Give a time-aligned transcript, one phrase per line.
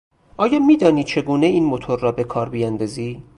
[0.37, 3.23] آیا میدانی چگونه این موتور را به کار بیاندازی؟